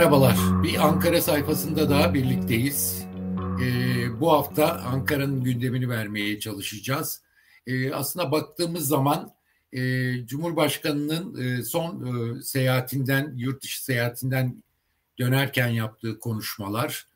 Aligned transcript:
Merhabalar. 0.00 0.36
Bir 0.62 0.86
Ankara 0.86 1.22
sayfasında 1.22 1.90
daha 1.90 2.14
birlikteyiz. 2.14 3.06
Ee, 3.62 4.20
bu 4.20 4.32
hafta 4.32 4.72
Ankara'nın 4.72 5.44
gündemini 5.44 5.88
vermeye 5.88 6.40
çalışacağız. 6.40 7.22
Ee, 7.66 7.92
aslında 7.92 8.32
baktığımız 8.32 8.88
zaman 8.88 9.30
e, 9.72 9.80
Cumhurbaşkanı'nın 10.26 11.40
e, 11.42 11.62
son 11.62 12.06
e, 12.06 12.42
seyahatinden, 12.42 13.34
yurt 13.36 13.62
dışı 13.62 13.84
seyahatinden 13.84 14.62
dönerken 15.18 15.68
yaptığı 15.68 16.18
konuşmalar, 16.18 17.06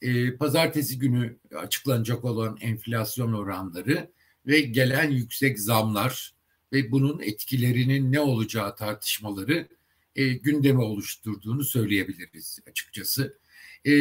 e, 0.00 0.36
pazartesi 0.36 0.98
günü 0.98 1.36
açıklanacak 1.56 2.24
olan 2.24 2.58
enflasyon 2.60 3.32
oranları 3.32 4.10
ve 4.46 4.60
gelen 4.60 5.10
yüksek 5.10 5.60
zamlar 5.60 6.34
ve 6.72 6.92
bunun 6.92 7.20
etkilerinin 7.20 8.12
ne 8.12 8.20
olacağı 8.20 8.76
tartışmaları 8.76 9.68
e, 10.16 10.28
gündemi 10.32 10.80
oluşturduğunu 10.80 11.64
söyleyebiliriz 11.64 12.58
açıkçası. 12.70 13.38
E, 13.86 13.92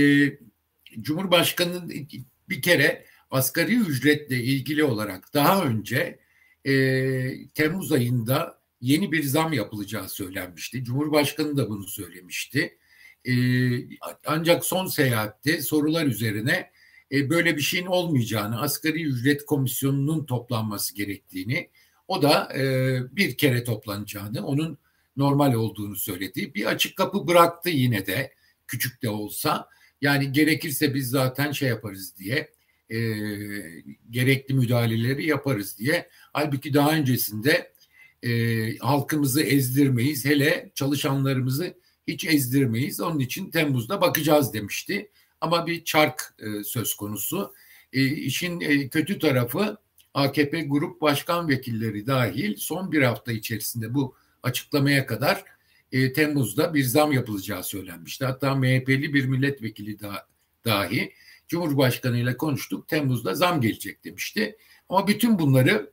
Cumhurbaşkanı'nın 1.02 2.08
bir 2.50 2.62
kere 2.62 3.06
asgari 3.32 3.76
ücretle 3.76 4.44
ilgili 4.44 4.84
olarak 4.84 5.34
daha 5.34 5.66
önce 5.66 6.20
e, 6.66 6.74
Temmuz 7.48 7.92
ayında 7.92 8.62
yeni 8.82 9.12
bir 9.12 9.24
zam 9.24 9.54
yapılacağı 9.54 10.10
söylenmişti. 10.10 10.84
Cumhurbaşkanı 10.84 11.58
da 11.58 11.70
bunu 11.70 11.88
söylemişti. 11.88 12.78
E, 13.26 13.34
ancak 14.26 14.66
son 14.66 14.88
seyahatte 14.88 15.62
sorular 15.62 16.06
üzerine 16.06 16.72
e, 17.12 17.30
böyle 17.30 17.58
bir 17.58 17.62
şeyin 17.62 17.86
olmayacağını, 17.86 18.62
asgari 18.62 19.04
ücret 19.04 19.46
komisyonunun 19.46 20.26
toplanması 20.26 20.96
gerektiğini, 20.96 21.70
o 22.08 22.22
da 22.22 22.58
e, 22.58 22.98
bir 23.16 23.38
kere 23.38 23.64
toplanacağını, 23.64 24.46
onun 24.46 24.78
normal 25.18 25.54
olduğunu 25.54 25.96
söyledi. 25.96 26.54
Bir 26.56 26.66
açık 26.66 26.96
kapı 26.96 27.28
bıraktı 27.28 27.70
yine 27.70 28.06
de 28.06 28.34
küçük 28.68 29.02
de 29.02 29.10
olsa. 29.10 29.68
Yani 30.02 30.32
gerekirse 30.32 30.94
biz 30.94 31.10
zaten 31.10 31.52
şey 31.52 31.70
yaparız 31.70 32.18
diye 32.18 32.52
e, 32.90 33.00
gerekli 34.10 34.54
müdahaleleri 34.54 35.28
yaparız 35.28 35.78
diye. 35.78 36.10
Halbuki 36.34 36.74
daha 36.74 36.92
öncesinde 36.92 37.74
e, 38.24 38.78
halkımızı 38.78 39.42
ezdirmeyiz 39.42 40.26
hele 40.26 40.72
çalışanlarımızı 40.76 41.74
hiç 42.08 42.26
ezdirmeyiz. 42.26 43.02
Onun 43.02 43.20
için 43.20 43.52
Temmuz'da 43.52 44.02
bakacağız 44.02 44.54
demişti. 44.54 45.12
Ama 45.42 45.68
bir 45.68 45.84
çark 45.84 46.36
e, 46.40 46.64
söz 46.64 46.94
konusu. 46.94 47.54
E, 47.94 48.06
işin 48.06 48.62
e, 48.62 48.90
kötü 48.90 49.20
tarafı 49.20 49.78
AKP 50.14 50.62
grup 50.62 51.02
başkan 51.02 51.48
vekilleri 51.50 52.08
dahil 52.08 52.56
son 52.58 52.92
bir 52.92 53.02
hafta 53.02 53.32
içerisinde 53.32 53.94
bu 53.94 54.16
açıklamaya 54.44 55.06
kadar 55.06 55.44
e, 55.92 56.14
Temmuz'da 56.14 56.74
bir 56.74 56.84
zam 56.84 57.12
yapılacağı 57.12 57.64
söylenmişti. 57.64 58.26
Hatta 58.26 58.56
MHP'li 58.56 59.14
bir 59.14 59.26
milletvekili 59.26 60.00
da, 60.00 60.28
dahi 60.66 61.14
Cumhurbaşkanı 61.48 62.18
ile 62.18 62.38
konuştuk 62.38 62.88
Temmuz'da 62.88 63.36
zam 63.36 63.62
gelecek 63.62 64.04
demişti. 64.04 64.58
Ama 64.90 65.08
bütün 65.08 65.40
bunları 65.40 65.92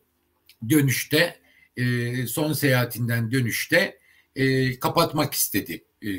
dönüşte 0.68 1.38
e, 1.76 2.26
son 2.26 2.52
seyahatinden 2.52 3.32
dönüşte 3.32 3.98
e, 4.36 4.78
kapatmak 4.78 5.34
istedi. 5.34 5.84
E, 6.02 6.10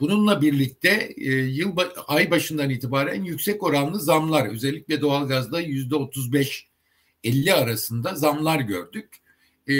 bununla 0.00 0.42
birlikte 0.42 1.14
e, 1.16 1.30
yıl 1.32 1.76
ay 2.06 2.30
başından 2.30 2.70
itibaren 2.70 3.24
yüksek 3.24 3.62
oranlı 3.62 4.00
zamlar 4.00 4.48
özellikle 4.48 5.00
doğalgazda 5.00 5.60
yüzde 5.60 5.94
35 5.94 6.68
50 7.24 7.54
arasında 7.54 8.14
zamlar 8.14 8.60
gördük. 8.60 9.08
E, 9.68 9.72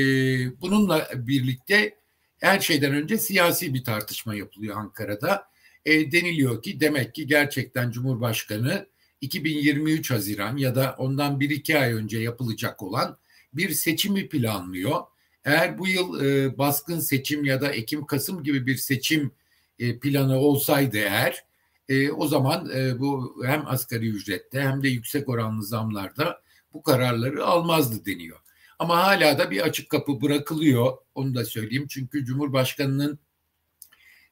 bununla 0.61 1.09
birlikte 1.15 1.99
her 2.39 2.61
şeyden 2.61 2.93
önce 2.95 3.19
siyasi 3.19 3.75
bir 3.75 3.85
tartışma 3.85 4.35
yapılıyor 4.35 4.77
Ankara'da. 4.77 5.49
E, 5.85 6.13
deniliyor 6.13 6.63
ki 6.63 6.81
demek 6.81 7.15
ki 7.15 7.27
gerçekten 7.27 7.91
Cumhurbaşkanı 7.91 8.87
2023 9.21 10.11
Haziran 10.11 10.57
ya 10.57 10.75
da 10.75 10.95
ondan 10.99 11.41
bir 11.41 11.51
iki 11.51 11.79
ay 11.79 11.93
önce 11.93 12.19
yapılacak 12.19 12.83
olan 12.83 13.19
bir 13.53 13.71
seçimi 13.71 14.29
planlıyor. 14.29 15.01
Eğer 15.45 15.79
bu 15.79 15.89
yıl 15.89 16.25
e, 16.25 16.59
baskın 16.59 17.01
seçim 17.01 17.45
ya 17.45 17.61
da 17.61 17.73
Ekim-Kasım 17.73 18.43
gibi 18.43 18.67
bir 18.67 18.77
seçim 18.77 19.31
e, 19.79 19.99
planı 19.99 20.39
olsaydı 20.39 20.97
eğer 20.97 21.45
e, 21.89 22.11
o 22.11 22.29
zaman 22.29 22.71
e, 22.75 22.99
bu 22.99 23.37
hem 23.47 23.67
asgari 23.67 24.09
ücrette 24.09 24.61
hem 24.61 24.83
de 24.83 24.89
yüksek 24.89 25.29
oranlı 25.29 25.65
zamlarda 25.65 26.43
bu 26.73 26.83
kararları 26.83 27.45
almazdı 27.45 28.07
deniyor. 28.07 28.39
Ama 28.79 28.97
hala 28.97 29.39
da 29.39 29.51
bir 29.51 29.61
açık 29.61 29.91
kapı 29.91 30.23
bırakılıyor. 30.23 30.97
Onu 31.15 31.35
da 31.35 31.45
söyleyeyim. 31.45 31.87
Çünkü 31.89 32.25
Cumhurbaşkanı'nın 32.25 33.19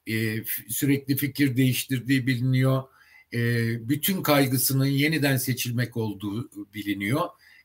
e, 0.06 0.44
sürekli 0.68 1.16
fikir 1.16 1.56
değiştirdiği 1.56 2.26
biliniyor. 2.26 2.82
E, 3.32 3.38
bütün 3.88 4.22
kaygısının 4.22 4.86
yeniden 4.86 5.36
seçilmek 5.36 5.96
olduğu 5.96 6.50
biliniyor. 6.74 7.20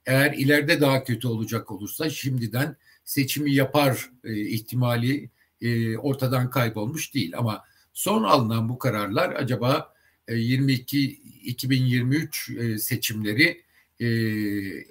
Eğer 0.06 0.34
ileride 0.34 0.82
daha 0.82 1.04
kötü 1.04 1.28
olacak 1.28 1.72
olursa 1.72 2.10
şimdiden 2.10 2.76
seçimi 3.04 3.54
yapar 3.54 4.10
e, 4.24 4.42
ihtimali 4.42 5.30
e, 5.62 5.98
ortadan 5.98 6.50
kaybolmuş 6.50 7.14
değil. 7.14 7.38
Ama 7.38 7.64
son 7.94 8.24
alınan 8.24 8.70
bu 8.70 8.80
kararlar 8.80 9.32
acaba 9.32 9.94
e, 10.28 10.36
22 10.36 11.10
2023 11.44 12.50
e, 12.50 12.78
seçimleri 12.78 13.62
e, 14.00 14.08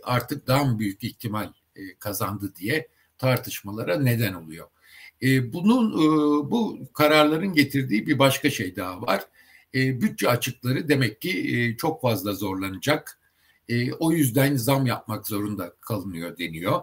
artık 0.02 0.46
daha 0.46 0.64
mı 0.64 0.78
büyük 0.78 1.04
ihtimal 1.04 1.52
e, 1.78 1.94
kazandı 1.98 2.52
diye 2.56 2.88
tartışmalara 3.18 4.00
neden 4.00 4.34
oluyor. 4.34 4.68
E, 5.22 5.52
bunun 5.52 5.92
e, 5.92 6.06
bu 6.50 6.78
kararların 6.92 7.52
getirdiği 7.52 8.06
bir 8.06 8.18
başka 8.18 8.50
şey 8.50 8.76
daha 8.76 9.02
var. 9.02 9.24
bütçe 9.74 10.28
açıkları 10.28 10.88
demek 10.88 11.20
ki 11.20 11.76
çok 11.78 12.02
fazla 12.02 12.32
zorlanacak. 12.32 13.20
o 13.98 14.12
yüzden 14.12 14.56
zam 14.56 14.86
yapmak 14.86 15.26
zorunda 15.26 15.74
kalınıyor 15.80 16.38
deniyor. 16.38 16.80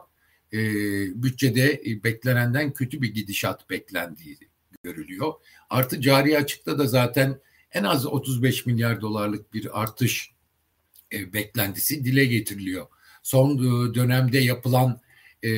bütçede 1.24 1.82
beklenenden 2.04 2.74
kötü 2.74 3.02
bir 3.02 3.14
gidişat 3.14 3.70
beklendiği 3.70 4.38
görülüyor. 4.84 5.34
Artı 5.70 6.02
cari 6.02 6.38
açıkta 6.38 6.80
da 6.80 6.88
zaten 6.88 7.40
en 7.72 7.84
az 7.84 8.06
35 8.06 8.66
milyar 8.66 9.02
dolarlık 9.02 9.54
bir 9.54 9.82
artış 9.82 10.32
beklentisi 11.12 12.06
dile 12.06 12.26
getiriliyor 12.26 12.88
son 13.26 13.58
e, 13.58 13.94
dönemde 13.94 14.38
yapılan 14.38 15.00
e, 15.44 15.50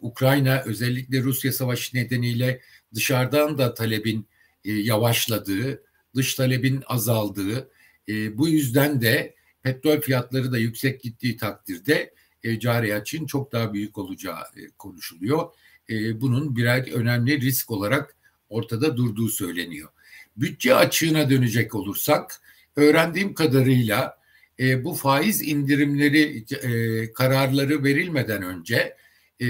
Ukrayna 0.00 0.62
özellikle 0.66 1.22
Rusya 1.22 1.52
savaşı 1.52 1.96
nedeniyle 1.96 2.60
dışarıdan 2.94 3.58
da 3.58 3.74
talebin 3.74 4.26
e, 4.64 4.72
yavaşladığı, 4.72 5.82
dış 6.14 6.34
talebin 6.34 6.82
azaldığı, 6.86 7.70
e, 8.08 8.38
bu 8.38 8.48
yüzden 8.48 9.00
de 9.00 9.34
petrol 9.62 10.00
fiyatları 10.00 10.52
da 10.52 10.58
yüksek 10.58 11.02
gittiği 11.02 11.36
takdirde 11.36 12.14
e, 12.42 12.60
cari 12.60 12.94
açığın 12.94 13.26
çok 13.26 13.52
daha 13.52 13.72
büyük 13.72 13.98
olacağı 13.98 14.40
e, 14.56 14.68
konuşuluyor. 14.78 15.48
E, 15.90 16.20
bunun 16.20 16.56
birer 16.56 16.92
önemli 16.92 17.40
risk 17.40 17.70
olarak 17.70 18.16
ortada 18.48 18.96
durduğu 18.96 19.28
söyleniyor. 19.28 19.88
Bütçe 20.36 20.74
açığına 20.74 21.30
dönecek 21.30 21.74
olursak 21.74 22.40
öğrendiğim 22.76 23.34
kadarıyla 23.34 24.25
e, 24.60 24.84
bu 24.84 24.94
faiz 24.94 25.42
indirimleri 25.42 26.44
e, 26.62 27.12
kararları 27.12 27.84
verilmeden 27.84 28.42
önce 28.42 28.96
e, 29.40 29.46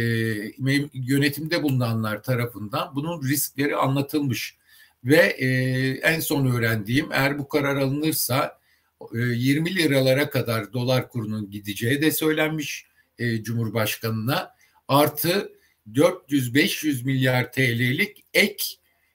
yönetimde 0.93 1.63
bulunanlar 1.63 2.23
tarafından 2.23 2.93
bunun 2.95 3.23
riskleri 3.23 3.77
anlatılmış 3.77 4.57
ve 5.05 5.17
e, 5.17 5.49
en 5.91 6.21
son 6.21 6.47
öğrendiğim 6.47 7.13
eğer 7.13 7.39
bu 7.39 7.49
karar 7.49 7.77
alınırsa 7.77 8.59
e, 9.15 9.19
20 9.19 9.75
liralara 9.75 10.31
kadar 10.31 10.73
dolar 10.73 11.09
kurunun 11.09 11.51
gideceği 11.51 12.03
de 12.03 12.11
söylenmiş 12.11 12.87
e, 13.19 13.43
Cumhurbaşkanı'na 13.43 14.55
artı 14.89 15.53
400-500 15.93 17.05
milyar 17.05 17.53
TL'lik 17.53 18.25
ek 18.35 18.65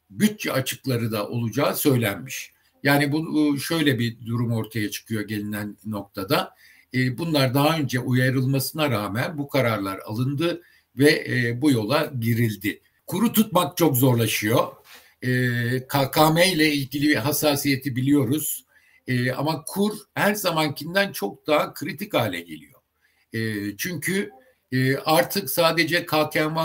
bütçe 0.09 0.51
açıkları 0.51 1.11
da 1.11 1.27
olacağı 1.27 1.75
söylenmiş. 1.75 2.53
Yani 2.83 3.11
bu 3.11 3.59
şöyle 3.59 3.99
bir 3.99 4.25
durum 4.25 4.51
ortaya 4.51 4.91
çıkıyor 4.91 5.21
gelinen 5.21 5.77
noktada. 5.85 6.55
E, 6.93 7.17
bunlar 7.17 7.53
daha 7.53 7.77
önce 7.77 7.99
uyarılmasına 7.99 8.89
rağmen 8.89 9.37
bu 9.37 9.49
kararlar 9.49 9.99
alındı 9.99 10.61
ve 10.95 11.25
e, 11.27 11.61
bu 11.61 11.71
yola 11.71 12.11
girildi. 12.19 12.81
Kuru 13.07 13.33
tutmak 13.33 13.77
çok 13.77 13.97
zorlaşıyor. 13.97 14.67
E, 15.21 15.29
KKM 15.87 16.37
ile 16.37 16.73
ilgili 16.73 17.15
hassasiyeti 17.15 17.95
biliyoruz. 17.95 18.65
Ama 19.37 19.63
kur 19.63 19.93
her 20.13 20.35
zamankinden 20.35 21.11
çok 21.11 21.47
daha 21.47 21.73
kritik 21.73 22.13
hale 22.13 22.41
geliyor. 22.41 22.81
Çünkü 23.77 24.29
artık 25.05 25.49
sadece 25.49 26.05
KKM, 26.05 26.57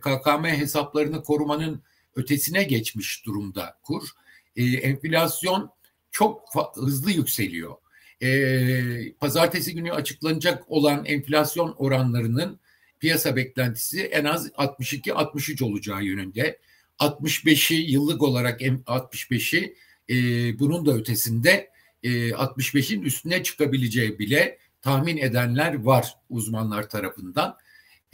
KKM 0.00 0.44
hesaplarını 0.44 1.22
korumanın 1.22 1.82
ötesine 2.16 2.62
geçmiş 2.62 3.26
durumda 3.26 3.78
kur 3.82 4.08
e, 4.56 4.64
enflasyon 4.64 5.70
çok 6.10 6.42
hızlı 6.74 7.10
yükseliyor. 7.10 7.74
E, 8.22 9.12
pazartesi 9.12 9.74
günü 9.74 9.92
açıklanacak 9.92 10.70
olan 10.70 11.04
enflasyon 11.04 11.74
oranlarının 11.78 12.60
piyasa 13.00 13.36
beklentisi 13.36 14.02
en 14.02 14.24
az 14.24 14.48
62-63 14.48 15.64
olacağı 15.64 16.04
yönünde. 16.04 16.58
65'i 16.98 17.90
yıllık 17.90 18.22
olarak 18.22 18.60
65'i 18.60 19.76
e, 20.10 20.14
bunun 20.58 20.86
da 20.86 20.94
ötesinde 20.94 21.70
e, 22.02 22.08
65'in 22.28 23.02
üstüne 23.02 23.42
çıkabileceği 23.42 24.18
bile 24.18 24.58
tahmin 24.82 25.16
edenler 25.16 25.74
var 25.74 26.14
uzmanlar 26.30 26.88
tarafından. 26.88 27.56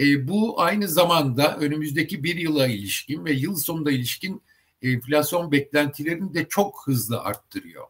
E, 0.01 0.29
bu 0.29 0.61
aynı 0.61 0.89
zamanda 0.89 1.57
önümüzdeki 1.57 2.25
bir 2.25 2.37
yıla 2.37 2.67
ilişkin 2.67 3.25
ve 3.25 3.33
yıl 3.33 3.57
sonunda 3.57 3.91
ilişkin 3.91 4.43
enflasyon 4.93 5.53
beklentilerini 5.53 6.35
de 6.35 6.49
çok 6.49 6.83
hızlı 6.87 7.21
arttırıyor. 7.21 7.85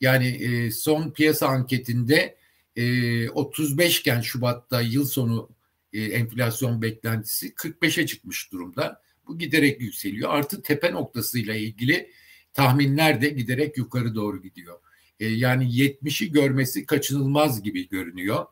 Yani 0.00 0.28
e, 0.28 0.70
son 0.70 1.10
piyasa 1.10 1.46
anketinde 1.48 2.36
e, 2.76 3.30
35 3.30 4.00
iken 4.00 4.20
Şubat'ta 4.20 4.80
yıl 4.80 5.06
sonu 5.06 5.48
e, 5.92 6.04
enflasyon 6.04 6.82
beklentisi 6.82 7.52
45'e 7.52 8.06
çıkmış 8.06 8.52
durumda. 8.52 9.02
Bu 9.26 9.38
giderek 9.38 9.80
yükseliyor. 9.80 10.30
Artı 10.30 10.62
tepe 10.62 10.92
noktasıyla 10.92 11.54
ilgili 11.54 12.10
tahminler 12.54 13.20
de 13.20 13.28
giderek 13.28 13.76
yukarı 13.78 14.14
doğru 14.14 14.42
gidiyor. 14.42 14.78
E, 15.20 15.26
yani 15.26 15.64
70'i 15.64 16.32
görmesi 16.32 16.86
kaçınılmaz 16.86 17.62
gibi 17.62 17.88
görünüyor. 17.88 18.46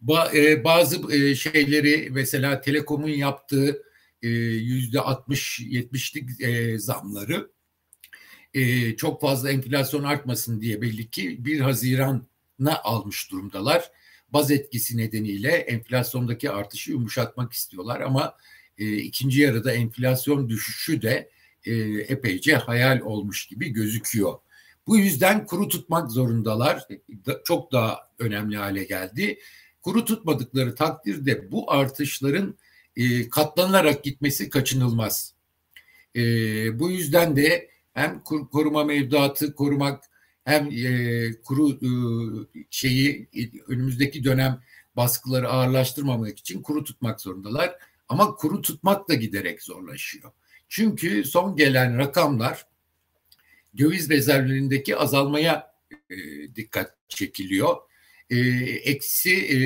Ba, 0.00 0.30
e, 0.34 0.64
bazı 0.64 1.14
e, 1.14 1.34
şeyleri 1.34 2.08
mesela 2.10 2.60
Telekom'un 2.60 3.08
yaptığı 3.08 3.82
yüzde 4.28 4.98
60-70'lik 4.98 6.40
e, 6.40 6.78
zamları 6.78 7.50
e, 8.54 8.96
çok 8.96 9.20
fazla 9.20 9.50
enflasyon 9.50 10.04
artmasın 10.04 10.60
diye 10.60 10.82
belli 10.82 11.10
ki 11.10 11.44
1 11.44 11.60
Haziran'a 11.60 12.80
almış 12.84 13.30
durumdalar. 13.30 13.90
Baz 14.28 14.50
etkisi 14.50 14.96
nedeniyle 14.96 15.50
enflasyondaki 15.50 16.50
artışı 16.50 16.90
yumuşatmak 16.90 17.52
istiyorlar 17.52 18.00
ama 18.00 18.36
e, 18.78 18.96
ikinci 18.96 19.40
yarıda 19.40 19.72
enflasyon 19.72 20.48
düşüşü 20.48 21.02
de 21.02 21.30
e, 21.64 21.72
epeyce 22.00 22.56
hayal 22.56 23.00
olmuş 23.00 23.46
gibi 23.46 23.68
gözüküyor. 23.68 24.38
Bu 24.86 24.98
yüzden 24.98 25.46
kuru 25.46 25.68
tutmak 25.68 26.10
zorundalar. 26.10 26.86
Çok 27.44 27.72
daha 27.72 27.98
önemli 28.18 28.56
hale 28.56 28.84
geldi. 28.84 29.38
Kuru 29.82 30.04
tutmadıkları 30.04 30.74
takdirde 30.74 31.52
bu 31.52 31.72
artışların 31.72 32.58
e, 32.96 33.28
katlanarak 33.28 34.04
gitmesi 34.04 34.50
kaçınılmaz. 34.50 35.34
E, 36.16 36.20
bu 36.78 36.90
yüzden 36.90 37.36
de 37.36 37.70
hem 37.92 38.22
koruma 38.24 38.84
mevduatı 38.84 39.54
korumak 39.54 40.04
hem 40.44 40.70
e, 40.70 41.32
kuru 41.44 41.70
e, 41.70 41.90
şeyi 42.70 43.28
önümüzdeki 43.68 44.24
dönem 44.24 44.60
baskıları 44.96 45.48
ağırlaştırmamak 45.48 46.38
için 46.38 46.62
kuru 46.62 46.84
tutmak 46.84 47.20
zorundalar. 47.20 47.76
Ama 48.08 48.34
kuru 48.34 48.62
tutmak 48.62 49.08
da 49.08 49.14
giderek 49.14 49.62
zorlaşıyor. 49.62 50.32
Çünkü 50.68 51.24
son 51.24 51.56
gelen 51.56 51.98
rakamlar 51.98 52.66
döviz 53.78 54.10
rezervlerindeki 54.10 54.96
azalmaya 54.96 55.74
e, 56.10 56.16
dikkat 56.54 56.96
çekiliyor. 57.08 57.76
E, 58.32 58.38
eksi 58.90 59.34
e, 59.34 59.58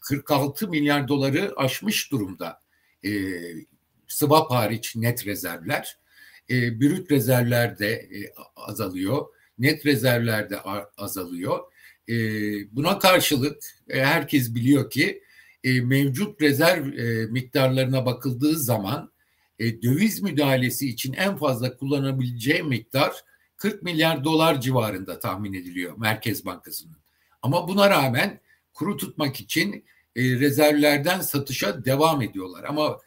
46 0.00 0.68
milyar 0.68 1.08
doları 1.08 1.52
aşmış 1.56 2.12
durumda 2.12 2.62
e, 3.04 3.10
swap 4.08 4.50
hariç 4.50 4.96
net 4.96 5.26
rezervler. 5.26 5.98
E, 6.50 6.80
brüt 6.80 7.10
rezervler 7.10 7.78
de 7.78 7.90
e, 7.90 8.32
azalıyor. 8.56 9.26
Net 9.58 9.86
rezervler 9.86 10.50
de 10.50 10.60
azalıyor. 10.96 11.58
E, 12.08 12.14
buna 12.76 12.98
karşılık 12.98 13.62
e, 13.88 14.04
herkes 14.04 14.54
biliyor 14.54 14.90
ki 14.90 15.22
e, 15.64 15.80
mevcut 15.80 16.42
rezerv 16.42 16.92
e, 16.92 17.26
miktarlarına 17.26 18.06
bakıldığı 18.06 18.58
zaman 18.58 19.12
e, 19.58 19.82
döviz 19.82 20.22
müdahalesi 20.22 20.88
için 20.88 21.12
en 21.12 21.36
fazla 21.36 21.76
kullanabileceği 21.76 22.62
miktar 22.62 23.12
40 23.56 23.82
milyar 23.82 24.24
dolar 24.24 24.60
civarında 24.60 25.18
tahmin 25.18 25.54
ediliyor 25.54 25.98
Merkez 25.98 26.44
Bankası'nın. 26.44 26.96
Ama 27.42 27.68
buna 27.68 27.90
rağmen 27.90 28.40
kuru 28.74 28.96
tutmak 28.96 29.40
için 29.40 29.84
e, 30.16 30.22
rezervlerden 30.22 31.20
satışa 31.20 31.84
devam 31.84 32.22
ediyorlar. 32.22 32.64
Ama 32.64 32.98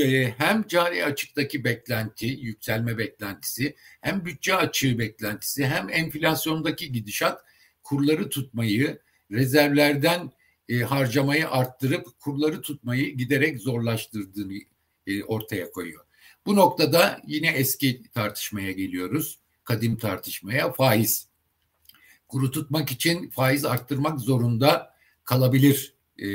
e, 0.00 0.30
hem 0.38 0.66
cari 0.66 1.04
açıktaki 1.04 1.64
beklenti, 1.64 2.26
yükselme 2.26 2.98
beklentisi, 2.98 3.76
hem 4.00 4.24
bütçe 4.24 4.54
açığı 4.54 4.98
beklentisi, 4.98 5.66
hem 5.66 5.88
enflasyondaki 5.90 6.92
gidişat 6.92 7.40
kurları 7.82 8.28
tutmayı, 8.28 8.98
rezervlerden 9.30 10.32
e, 10.68 10.78
harcamayı 10.78 11.50
arttırıp 11.50 12.20
kurları 12.20 12.60
tutmayı 12.60 13.16
giderek 13.16 13.58
zorlaştırdığını 13.58 14.58
e, 15.06 15.24
ortaya 15.24 15.70
koyuyor. 15.70 16.04
Bu 16.46 16.56
noktada 16.56 17.20
yine 17.26 17.50
eski 17.50 18.02
tartışmaya 18.02 18.72
geliyoruz. 18.72 19.38
Kadim 19.64 19.98
tartışmaya 19.98 20.72
faiz. 20.72 21.31
Kuru 22.32 22.50
tutmak 22.50 22.92
için 22.92 23.30
faiz 23.30 23.64
arttırmak 23.64 24.20
zorunda 24.20 24.94
kalabilir 25.24 25.94
e, 26.18 26.28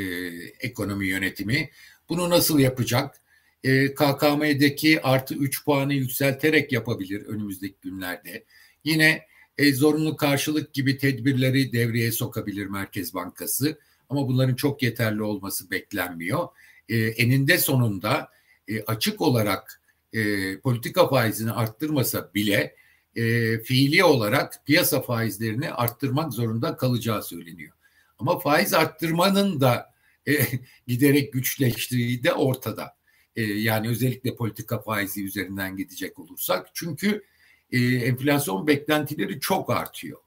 ekonomi 0.59 1.07
yönetimi. 1.07 1.69
Bunu 2.09 2.29
nasıl 2.29 2.59
yapacak? 2.59 3.21
E, 3.63 3.93
KKM'deki 3.93 5.01
artı 5.01 5.35
3 5.35 5.65
puanı 5.65 5.93
yükselterek 5.93 6.71
yapabilir 6.71 7.25
önümüzdeki 7.25 7.75
günlerde. 7.81 8.43
Yine 8.83 9.25
e, 9.57 9.73
zorunlu 9.73 10.17
karşılık 10.17 10.73
gibi 10.73 10.97
tedbirleri 10.97 11.71
devreye 11.71 12.11
sokabilir 12.11 12.65
Merkez 12.67 13.13
Bankası. 13.13 13.79
Ama 14.09 14.27
bunların 14.27 14.55
çok 14.55 14.83
yeterli 14.83 15.23
olması 15.23 15.71
beklenmiyor. 15.71 16.47
E, 16.89 16.97
eninde 16.97 17.57
sonunda 17.57 18.29
e, 18.67 18.83
açık 18.83 19.21
olarak 19.21 19.81
e, 20.13 20.59
politika 20.59 21.07
faizini 21.07 21.51
arttırmasa 21.51 22.31
bile 22.35 22.75
e, 23.17 23.59
fiili 23.59 24.03
olarak 24.03 24.65
piyasa 24.65 25.01
faizlerini 25.01 25.71
arttırmak 25.71 26.33
zorunda 26.33 26.77
kalacağı 26.77 27.23
söyleniyor. 27.23 27.73
Ama 28.19 28.39
faiz 28.39 28.73
arttırmanın 28.73 29.61
da 29.61 29.93
e, 30.27 30.33
giderek 30.87 31.33
güçleştiği 31.33 32.23
de 32.23 32.33
ortada. 32.33 32.97
E, 33.35 33.41
yani 33.43 33.87
özellikle 33.89 34.35
politika 34.35 34.81
faizi 34.81 35.25
üzerinden 35.25 35.77
gidecek 35.77 36.19
olursak. 36.19 36.69
Çünkü 36.73 37.23
e, 37.71 37.79
enflasyon 37.79 38.67
beklentileri 38.67 39.39
çok 39.39 39.69
artıyor. 39.69 40.19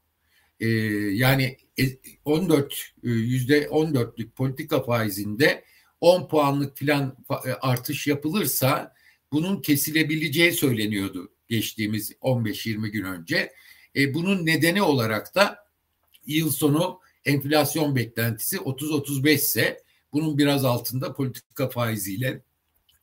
E, 0.59 0.67
yani 1.13 1.57
14 2.25 2.73
e, 3.03 3.09
yüzde 3.09 3.65
14'lük 3.65 4.31
politika 4.31 4.83
faizinde 4.83 5.63
10 6.01 6.27
puanlık 6.27 6.77
filan 6.77 7.17
e, 7.45 7.51
artış 7.51 8.07
yapılırsa 8.07 8.93
bunun 9.31 9.61
kesilebileceği 9.61 10.53
söyleniyordu 10.53 11.31
geçtiğimiz 11.51 12.11
15-20 12.11 12.87
gün 12.87 13.03
önce. 13.03 13.53
E, 13.95 14.13
bunun 14.13 14.45
nedeni 14.45 14.81
olarak 14.81 15.35
da 15.35 15.57
yıl 16.25 16.51
sonu 16.51 16.99
enflasyon 17.25 17.95
beklentisi 17.95 18.57
30-35 18.57 19.33
ise 19.33 19.83
bunun 20.13 20.37
biraz 20.37 20.65
altında 20.65 21.13
politika 21.13 21.69
faiziyle 21.69 22.41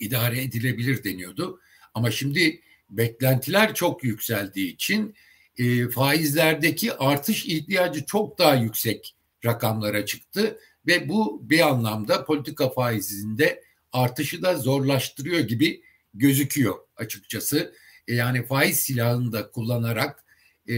idare 0.00 0.43
edilebilir 0.43 1.05
deniyordu. 1.05 1.61
Ama 1.95 2.11
şimdi 2.11 2.61
beklentiler 2.90 3.75
çok 3.75 4.05
yükseldiği 4.05 4.75
için 4.75 5.14
e, 5.59 5.88
faizlerdeki 5.88 6.93
artış 6.93 7.47
ihtiyacı 7.47 8.05
çok 8.05 8.38
daha 8.38 8.55
yüksek 8.55 9.14
rakamlara 9.45 10.07
çıktı 10.07 10.59
ve 10.87 11.09
bu 11.09 11.50
bir 11.50 11.69
anlamda 11.69 12.25
politika 12.25 12.71
faizinde 12.71 13.62
artışı 13.93 14.43
da 14.43 14.57
zorlaştırıyor 14.57 15.40
gibi 15.40 15.83
gözüküyor 16.14 16.75
açıkçası. 16.97 17.75
Yani 18.09 18.47
faiz 18.47 18.81
silahını 18.81 19.33
da 19.33 19.50
kullanarak 19.50 20.25
e, 20.69 20.77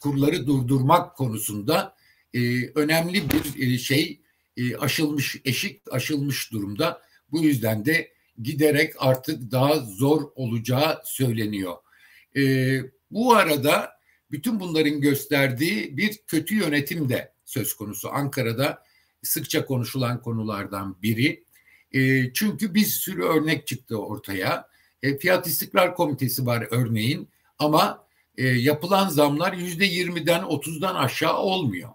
kurları 0.00 0.46
durdurmak 0.46 1.16
konusunda 1.16 1.96
e, 2.34 2.66
önemli 2.68 3.22
bir 3.30 3.62
e, 3.62 3.78
şey 3.78 4.20
e, 4.56 4.76
aşılmış, 4.76 5.36
eşik 5.44 5.80
aşılmış 5.90 6.52
durumda. 6.52 7.02
Bu 7.32 7.42
yüzden 7.42 7.84
de 7.84 8.12
giderek 8.42 8.92
artık 8.98 9.50
daha 9.50 9.78
zor 9.78 10.22
olacağı 10.34 11.00
söyleniyor. 11.04 11.76
E, 12.36 12.42
bu 13.10 13.34
arada 13.34 13.90
bütün 14.30 14.60
bunların 14.60 15.00
gösterdiği 15.00 15.96
bir 15.96 16.18
kötü 16.26 16.54
yönetim 16.54 17.08
de 17.08 17.32
söz 17.44 17.74
konusu. 17.74 18.08
Ankara'da 18.08 18.82
sıkça 19.22 19.66
konuşulan 19.66 20.22
konulardan 20.22 21.02
biri. 21.02 21.44
E, 21.92 22.32
çünkü 22.32 22.74
bir 22.74 22.84
sürü 22.84 23.22
örnek 23.22 23.66
çıktı 23.66 23.98
ortaya. 23.98 24.73
E, 25.04 25.18
Fiyat 25.18 25.46
İstikrar 25.46 25.94
Komitesi 25.94 26.46
var 26.46 26.66
örneğin 26.70 27.28
ama 27.58 28.06
e, 28.36 28.46
yapılan 28.46 29.08
zamlar 29.08 29.52
yüzde 29.52 29.84
yirmiden 29.84 30.42
otuzdan 30.42 30.94
aşağı 30.94 31.36
olmuyor. 31.36 31.90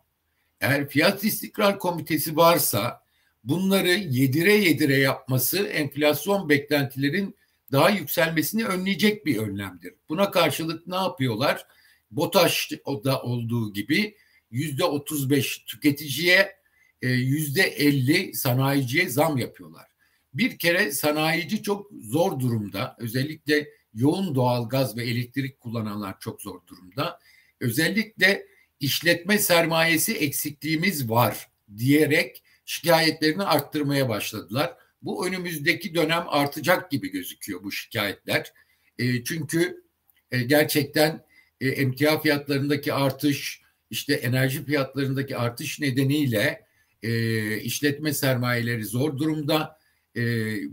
Eğer 0.61 0.89
Fiyat 0.89 1.23
İstikrar 1.23 1.79
Komitesi 1.79 2.37
varsa 2.37 3.03
bunları 3.43 3.89
yedire 3.89 4.53
yedire 4.53 4.97
yapması 4.97 5.67
enflasyon 5.67 6.49
beklentilerin 6.49 7.35
daha 7.71 7.89
yükselmesini 7.89 8.65
önleyecek 8.65 9.25
bir 9.25 9.37
önlemdir. 9.37 9.93
Buna 10.09 10.31
karşılık 10.31 10.87
ne 10.87 10.95
yapıyorlar? 10.95 11.65
BOTAŞ'da 12.11 13.21
olduğu 13.21 13.73
gibi 13.73 14.15
yüzde 14.51 14.83
otuz 14.83 15.29
beş 15.29 15.57
tüketiciye 15.57 16.55
e, 17.01 17.07
yüzde 17.07 17.61
elli 17.61 18.33
sanayiciye 18.33 19.09
zam 19.09 19.37
yapıyorlar. 19.37 19.88
Bir 20.33 20.57
kere 20.57 20.91
sanayici 20.91 21.63
çok 21.63 21.91
zor 22.01 22.39
durumda. 22.39 22.95
Özellikle 22.99 23.69
yoğun 23.93 24.35
doğal 24.35 24.69
gaz 24.69 24.97
ve 24.97 25.03
elektrik 25.03 25.59
kullananlar 25.59 26.19
çok 26.19 26.41
zor 26.41 26.67
durumda. 26.67 27.19
Özellikle 27.59 28.45
işletme 28.79 29.37
sermayesi 29.37 30.13
eksikliğimiz 30.13 31.09
var 31.09 31.47
diyerek 31.77 32.43
şikayetlerini 32.65 33.43
arttırmaya 33.43 34.09
başladılar. 34.09 34.73
Bu 35.01 35.27
önümüzdeki 35.27 35.95
dönem 35.95 36.23
artacak 36.27 36.91
gibi 36.91 37.11
gözüküyor 37.11 37.63
bu 37.63 37.71
şikayetler. 37.71 38.53
E, 38.99 39.23
çünkü 39.23 39.83
e, 40.31 40.43
gerçekten 40.43 41.25
e, 41.61 41.67
emtia 41.67 42.19
fiyatlarındaki 42.19 42.93
artış, 42.93 43.61
işte 43.89 44.13
enerji 44.13 44.65
fiyatlarındaki 44.65 45.37
artış 45.37 45.79
nedeniyle 45.79 46.65
e, 47.03 47.57
işletme 47.57 48.13
sermayeleri 48.13 48.85
zor 48.85 49.17
durumda. 49.17 49.78
E, 50.15 50.21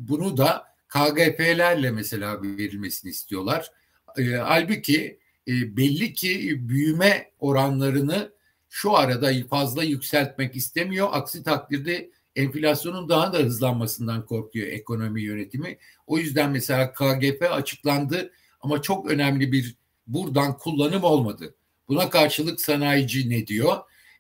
bunu 0.09 0.37
da 0.37 0.65
KGP'lerle 0.89 1.91
mesela 1.91 2.43
verilmesini 2.43 3.11
istiyorlar. 3.11 3.71
E, 4.19 4.25
halbuki 4.25 5.19
e, 5.49 5.77
belli 5.77 6.13
ki 6.13 6.57
büyüme 6.69 7.31
oranlarını 7.39 8.33
şu 8.69 8.97
arada 8.97 9.33
fazla 9.51 9.85
yükseltmek 9.85 10.57
istemiyor. 10.57 11.09
Aksi 11.13 11.43
takdirde 11.43 12.11
enflasyonun 12.37 13.09
daha 13.09 13.33
da 13.33 13.39
hızlanmasından 13.39 14.27
korkuyor 14.27 14.67
ekonomi 14.67 15.23
yönetimi. 15.23 15.79
O 16.07 16.19
yüzden 16.19 16.51
mesela 16.51 16.93
KGP 16.93 17.43
açıklandı 17.51 18.33
ama 18.61 18.83
çok 18.83 19.11
önemli 19.11 19.53
bir 19.53 19.77
buradan 20.07 20.59
kullanım 20.59 21.05
olmadı. 21.05 21.55
Buna 21.89 22.11
karşılık 22.11 22.61
sanayici 22.61 23.31
ne 23.31 23.47
diyor? 23.47 23.77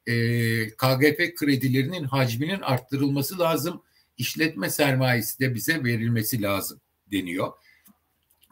Ee, 0.07 0.69
KGP 0.69 1.37
kredilerinin 1.37 2.05
hacminin 2.05 2.61
arttırılması 2.61 3.39
lazım. 3.39 3.83
İşletme 4.19 4.71
sermayesi 4.71 5.41
de 5.41 5.55
bize 5.55 5.85
verilmesi 5.85 6.43
lazım 6.43 6.81
deniyor. 7.11 7.53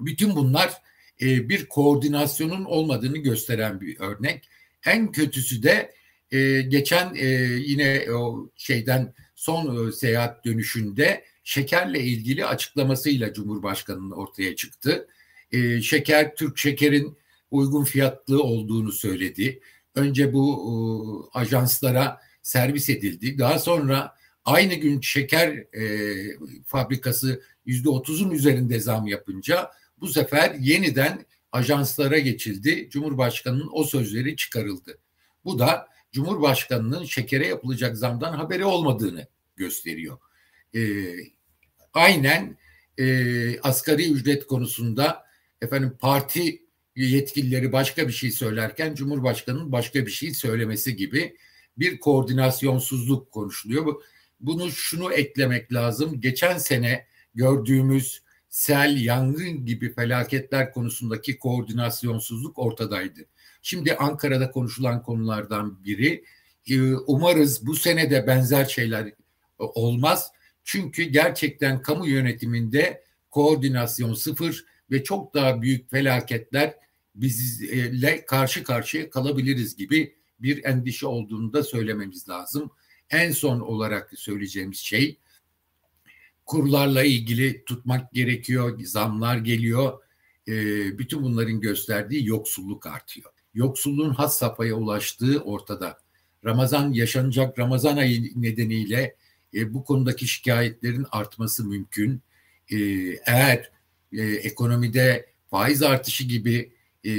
Bütün 0.00 0.36
bunlar 0.36 0.72
e, 1.20 1.48
bir 1.48 1.66
koordinasyonun 1.66 2.64
olmadığını 2.64 3.18
gösteren 3.18 3.80
bir 3.80 4.00
örnek. 4.00 4.48
En 4.86 5.12
kötüsü 5.12 5.62
de 5.62 5.94
e, 6.30 6.60
geçen 6.62 7.14
e, 7.14 7.26
yine 7.66 8.12
o 8.12 8.50
şeyden 8.56 9.14
son 9.34 9.88
e, 9.88 9.92
seyahat 9.92 10.44
dönüşünde 10.44 11.24
şekerle 11.44 12.00
ilgili 12.00 12.46
açıklamasıyla 12.46 13.32
Cumhurbaşkanı'nın 13.32 14.10
ortaya 14.10 14.56
çıktı. 14.56 15.08
E, 15.52 15.82
şeker 15.82 16.36
Türk 16.36 16.58
şekerin 16.58 17.16
uygun 17.50 17.84
fiyatlı 17.84 18.42
olduğunu 18.42 18.92
söyledi. 18.92 19.60
Önce 19.94 20.32
bu 20.32 21.28
e, 21.34 21.38
ajanslara 21.38 22.20
servis 22.42 22.90
edildi. 22.90 23.38
Daha 23.38 23.58
sonra 23.58 24.16
aynı 24.44 24.74
gün 24.74 25.00
şeker 25.00 25.48
e, 25.48 26.14
fabrikası 26.66 27.42
yüzde 27.66 27.88
otuzun 27.88 28.30
üzerinde 28.30 28.80
zam 28.80 29.06
yapınca 29.06 29.70
bu 30.00 30.08
sefer 30.08 30.54
yeniden 30.60 31.26
ajanslara 31.52 32.18
geçildi. 32.18 32.88
Cumhurbaşkanının 32.90 33.68
o 33.72 33.84
sözleri 33.84 34.36
çıkarıldı. 34.36 34.98
Bu 35.44 35.58
da 35.58 35.88
Cumhurbaşkanının 36.12 37.04
şekere 37.04 37.46
yapılacak 37.46 37.96
zamdan 37.96 38.32
haberi 38.32 38.64
olmadığını 38.64 39.26
gösteriyor. 39.56 40.18
E, 40.74 40.80
aynen 41.94 42.56
e, 42.98 43.60
asgari 43.60 44.12
ücret 44.12 44.46
konusunda 44.46 45.24
efendim 45.62 45.96
parti 46.00 46.62
yetkilileri 46.96 47.72
başka 47.72 48.08
bir 48.08 48.12
şey 48.12 48.30
söylerken 48.30 48.94
Cumhurbaşkanı'nın 48.94 49.72
başka 49.72 50.06
bir 50.06 50.10
şey 50.10 50.34
söylemesi 50.34 50.96
gibi 50.96 51.36
bir 51.78 52.00
koordinasyonsuzluk 52.00 53.30
konuşuluyor. 53.30 54.02
Bunu 54.40 54.70
şunu 54.70 55.12
eklemek 55.12 55.72
lazım. 55.72 56.20
Geçen 56.20 56.58
sene 56.58 57.06
gördüğümüz 57.34 58.22
sel, 58.48 58.96
yangın 59.04 59.66
gibi 59.66 59.94
felaketler 59.94 60.72
konusundaki 60.72 61.38
koordinasyonsuzluk 61.38 62.58
ortadaydı. 62.58 63.20
Şimdi 63.62 63.94
Ankara'da 63.94 64.50
konuşulan 64.50 65.02
konulardan 65.02 65.84
biri. 65.84 66.24
E, 66.70 66.94
umarız 66.94 67.66
bu 67.66 67.74
sene 67.74 68.10
de 68.10 68.26
benzer 68.26 68.64
şeyler 68.64 69.12
olmaz. 69.58 70.30
Çünkü 70.64 71.02
gerçekten 71.02 71.82
kamu 71.82 72.06
yönetiminde 72.06 73.04
koordinasyon 73.30 74.14
sıfır 74.14 74.64
ve 74.90 75.04
çok 75.04 75.34
daha 75.34 75.62
büyük 75.62 75.90
felaketler 75.90 76.74
bizle 77.14 78.24
karşı 78.24 78.64
karşıya 78.64 79.10
kalabiliriz 79.10 79.76
gibi 79.76 80.14
bir 80.40 80.64
endişe 80.64 81.06
olduğunu 81.06 81.52
da 81.52 81.62
söylememiz 81.62 82.28
lazım. 82.28 82.70
En 83.10 83.32
son 83.32 83.60
olarak 83.60 84.12
söyleyeceğimiz 84.16 84.78
şey 84.78 85.18
kurlarla 86.46 87.04
ilgili 87.04 87.64
tutmak 87.64 88.12
gerekiyor, 88.12 88.80
zamlar 88.84 89.36
geliyor. 89.36 89.98
E, 90.48 90.52
bütün 90.98 91.22
bunların 91.22 91.60
gösterdiği 91.60 92.26
yoksulluk 92.26 92.86
artıyor. 92.86 93.30
Yoksulluğun 93.54 94.10
has 94.10 94.38
safhaya 94.38 94.74
ulaştığı 94.74 95.40
ortada. 95.40 95.98
Ramazan 96.44 96.92
yaşanacak 96.92 97.58
Ramazan 97.58 97.96
ayı 97.96 98.32
nedeniyle 98.42 99.16
e, 99.54 99.74
bu 99.74 99.84
konudaki 99.84 100.28
şikayetlerin 100.28 101.06
artması 101.10 101.64
mümkün. 101.64 102.22
E, 102.70 102.76
eğer 103.26 103.70
e, 104.12 104.22
ekonomide 104.22 105.26
faiz 105.50 105.82
artışı 105.82 106.24
gibi 106.24 106.72
e, 107.04 107.12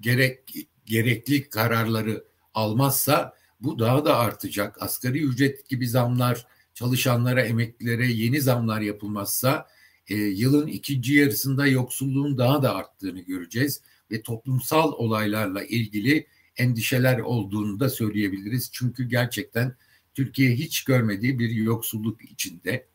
gerek 0.00 0.38
gerekli 0.86 1.50
kararları 1.50 2.24
almazsa 2.54 3.34
bu 3.60 3.78
daha 3.78 4.04
da 4.04 4.16
artacak. 4.16 4.82
Asgari 4.82 5.22
ücret 5.22 5.68
gibi 5.68 5.88
zamlar, 5.88 6.46
çalışanlara, 6.74 7.42
emeklilere 7.42 8.06
yeni 8.06 8.40
zamlar 8.40 8.80
yapılmazsa 8.80 9.66
e, 10.08 10.14
yılın 10.14 10.66
ikinci 10.66 11.14
yarısında 11.14 11.66
yoksulluğun 11.66 12.38
daha 12.38 12.62
da 12.62 12.74
arttığını 12.74 13.20
göreceğiz 13.20 13.82
ve 14.10 14.22
toplumsal 14.22 14.92
olaylarla 14.92 15.64
ilgili 15.64 16.26
endişeler 16.56 17.18
olduğunu 17.18 17.80
da 17.80 17.88
söyleyebiliriz. 17.90 18.70
Çünkü 18.72 19.08
gerçekten 19.08 19.74
Türkiye 20.14 20.50
hiç 20.50 20.84
görmediği 20.84 21.38
bir 21.38 21.50
yoksulluk 21.50 22.30
içinde. 22.30 22.86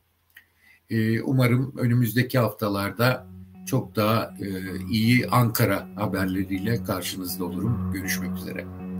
E, 0.90 1.22
umarım 1.22 1.78
önümüzdeki 1.78 2.40
haftalarda 2.40 3.28
çok 3.66 3.96
daha 3.96 4.36
e, 4.42 4.48
iyi 4.92 5.28
Ankara 5.28 5.90
haberleriyle 5.96 6.84
karşınızda 6.84 7.46
olurum. 7.46 7.92
Görüşmek 7.94 8.38
üzere. 8.38 8.91